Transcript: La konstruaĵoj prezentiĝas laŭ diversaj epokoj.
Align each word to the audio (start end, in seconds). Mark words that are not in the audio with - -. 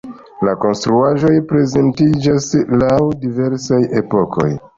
La 0.47 0.53
konstruaĵoj 0.61 1.33
prezentiĝas 1.51 2.49
laŭ 2.85 2.97
diversaj 3.27 3.81
epokoj. 4.03 4.49